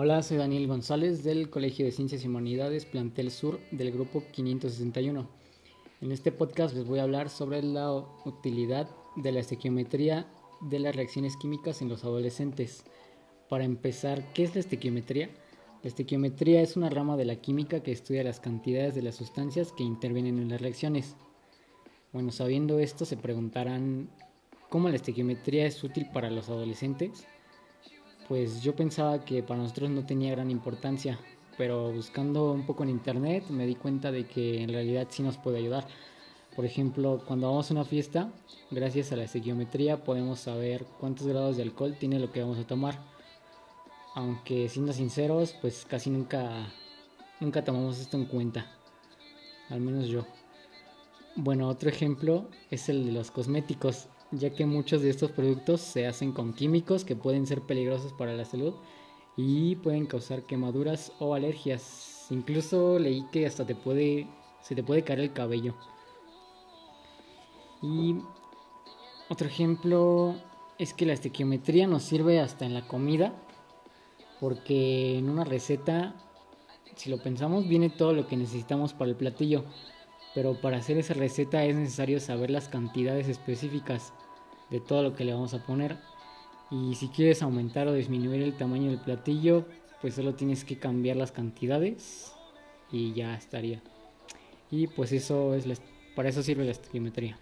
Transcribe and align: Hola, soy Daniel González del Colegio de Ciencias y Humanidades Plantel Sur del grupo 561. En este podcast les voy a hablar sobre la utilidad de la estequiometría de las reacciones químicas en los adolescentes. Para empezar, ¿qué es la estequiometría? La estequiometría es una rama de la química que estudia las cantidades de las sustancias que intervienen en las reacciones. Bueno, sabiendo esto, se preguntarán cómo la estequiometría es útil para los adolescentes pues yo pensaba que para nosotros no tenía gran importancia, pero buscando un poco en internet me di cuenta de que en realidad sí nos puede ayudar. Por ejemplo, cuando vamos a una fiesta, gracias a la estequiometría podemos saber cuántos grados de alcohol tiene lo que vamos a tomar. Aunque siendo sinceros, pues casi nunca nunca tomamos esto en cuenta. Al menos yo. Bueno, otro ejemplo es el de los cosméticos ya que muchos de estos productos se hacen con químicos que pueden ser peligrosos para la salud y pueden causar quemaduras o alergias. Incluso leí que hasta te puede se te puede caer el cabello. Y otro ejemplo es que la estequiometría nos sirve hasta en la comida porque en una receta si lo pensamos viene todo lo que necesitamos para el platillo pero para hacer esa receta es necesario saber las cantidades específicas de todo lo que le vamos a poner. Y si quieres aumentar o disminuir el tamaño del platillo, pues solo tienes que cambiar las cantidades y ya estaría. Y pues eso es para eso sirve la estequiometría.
Hola, 0.00 0.22
soy 0.22 0.36
Daniel 0.36 0.68
González 0.68 1.24
del 1.24 1.50
Colegio 1.50 1.84
de 1.84 1.90
Ciencias 1.90 2.22
y 2.22 2.28
Humanidades 2.28 2.86
Plantel 2.86 3.32
Sur 3.32 3.58
del 3.72 3.90
grupo 3.90 4.22
561. 4.30 5.28
En 6.00 6.12
este 6.12 6.30
podcast 6.30 6.72
les 6.76 6.86
voy 6.86 7.00
a 7.00 7.02
hablar 7.02 7.28
sobre 7.28 7.64
la 7.64 7.92
utilidad 8.24 8.88
de 9.16 9.32
la 9.32 9.40
estequiometría 9.40 10.28
de 10.60 10.78
las 10.78 10.94
reacciones 10.94 11.36
químicas 11.36 11.82
en 11.82 11.88
los 11.88 12.04
adolescentes. 12.04 12.84
Para 13.48 13.64
empezar, 13.64 14.32
¿qué 14.34 14.44
es 14.44 14.54
la 14.54 14.60
estequiometría? 14.60 15.30
La 15.82 15.88
estequiometría 15.88 16.62
es 16.62 16.76
una 16.76 16.90
rama 16.90 17.16
de 17.16 17.24
la 17.24 17.34
química 17.34 17.82
que 17.82 17.90
estudia 17.90 18.22
las 18.22 18.38
cantidades 18.38 18.94
de 18.94 19.02
las 19.02 19.16
sustancias 19.16 19.72
que 19.72 19.82
intervienen 19.82 20.38
en 20.38 20.48
las 20.48 20.60
reacciones. 20.60 21.16
Bueno, 22.12 22.30
sabiendo 22.30 22.78
esto, 22.78 23.04
se 23.04 23.16
preguntarán 23.16 24.10
cómo 24.70 24.90
la 24.90 24.94
estequiometría 24.94 25.66
es 25.66 25.82
útil 25.82 26.06
para 26.12 26.30
los 26.30 26.50
adolescentes 26.50 27.26
pues 28.28 28.62
yo 28.62 28.76
pensaba 28.76 29.24
que 29.24 29.42
para 29.42 29.60
nosotros 29.60 29.90
no 29.90 30.04
tenía 30.04 30.32
gran 30.32 30.50
importancia, 30.50 31.18
pero 31.56 31.90
buscando 31.90 32.52
un 32.52 32.66
poco 32.66 32.82
en 32.82 32.90
internet 32.90 33.44
me 33.48 33.66
di 33.66 33.74
cuenta 33.74 34.12
de 34.12 34.26
que 34.26 34.62
en 34.62 34.68
realidad 34.68 35.08
sí 35.10 35.22
nos 35.22 35.38
puede 35.38 35.58
ayudar. 35.58 35.86
Por 36.54 36.64
ejemplo, 36.64 37.22
cuando 37.26 37.48
vamos 37.48 37.70
a 37.70 37.74
una 37.74 37.84
fiesta, 37.84 38.30
gracias 38.70 39.12
a 39.12 39.16
la 39.16 39.24
estequiometría 39.24 40.04
podemos 40.04 40.40
saber 40.40 40.84
cuántos 41.00 41.26
grados 41.26 41.56
de 41.56 41.62
alcohol 41.62 41.96
tiene 41.98 42.18
lo 42.18 42.30
que 42.30 42.42
vamos 42.42 42.58
a 42.58 42.66
tomar. 42.66 42.98
Aunque 44.14 44.68
siendo 44.68 44.92
sinceros, 44.92 45.54
pues 45.60 45.86
casi 45.88 46.10
nunca 46.10 46.72
nunca 47.40 47.64
tomamos 47.64 47.98
esto 48.00 48.16
en 48.16 48.26
cuenta. 48.26 48.66
Al 49.70 49.80
menos 49.80 50.08
yo. 50.08 50.26
Bueno, 51.40 51.68
otro 51.68 51.88
ejemplo 51.88 52.48
es 52.68 52.88
el 52.88 53.06
de 53.06 53.12
los 53.12 53.30
cosméticos 53.30 54.08
ya 54.32 54.50
que 54.50 54.66
muchos 54.66 55.02
de 55.02 55.10
estos 55.10 55.30
productos 55.30 55.80
se 55.80 56.08
hacen 56.08 56.32
con 56.32 56.52
químicos 56.52 57.04
que 57.04 57.14
pueden 57.14 57.46
ser 57.46 57.62
peligrosos 57.62 58.12
para 58.12 58.34
la 58.34 58.44
salud 58.44 58.74
y 59.36 59.76
pueden 59.76 60.06
causar 60.06 60.46
quemaduras 60.46 61.12
o 61.20 61.36
alergias. 61.36 62.26
Incluso 62.30 62.98
leí 62.98 63.24
que 63.30 63.46
hasta 63.46 63.64
te 63.64 63.76
puede 63.76 64.26
se 64.62 64.74
te 64.74 64.82
puede 64.82 65.04
caer 65.04 65.20
el 65.20 65.32
cabello. 65.32 65.76
Y 67.82 68.16
otro 69.28 69.46
ejemplo 69.46 70.34
es 70.76 70.92
que 70.92 71.06
la 71.06 71.12
estequiometría 71.12 71.86
nos 71.86 72.02
sirve 72.02 72.40
hasta 72.40 72.66
en 72.66 72.74
la 72.74 72.88
comida 72.88 73.32
porque 74.40 75.16
en 75.18 75.30
una 75.30 75.44
receta 75.44 76.16
si 76.96 77.10
lo 77.10 77.22
pensamos 77.22 77.68
viene 77.68 77.90
todo 77.90 78.12
lo 78.12 78.26
que 78.26 78.36
necesitamos 78.36 78.92
para 78.92 79.12
el 79.12 79.16
platillo 79.16 79.64
pero 80.38 80.54
para 80.54 80.76
hacer 80.76 80.96
esa 80.98 81.14
receta 81.14 81.64
es 81.64 81.74
necesario 81.74 82.20
saber 82.20 82.48
las 82.48 82.68
cantidades 82.68 83.26
específicas 83.26 84.12
de 84.70 84.78
todo 84.78 85.02
lo 85.02 85.16
que 85.16 85.24
le 85.24 85.32
vamos 85.32 85.52
a 85.52 85.66
poner. 85.66 85.96
Y 86.70 86.94
si 86.94 87.08
quieres 87.08 87.42
aumentar 87.42 87.88
o 87.88 87.92
disminuir 87.92 88.42
el 88.42 88.56
tamaño 88.56 88.88
del 88.88 89.00
platillo, 89.00 89.66
pues 90.00 90.14
solo 90.14 90.36
tienes 90.36 90.64
que 90.64 90.78
cambiar 90.78 91.16
las 91.16 91.32
cantidades 91.32 92.32
y 92.92 93.14
ya 93.14 93.34
estaría. 93.34 93.82
Y 94.70 94.86
pues 94.86 95.10
eso 95.10 95.54
es 95.54 95.66
para 96.14 96.28
eso 96.28 96.40
sirve 96.44 96.64
la 96.64 96.70
estequiometría. 96.70 97.36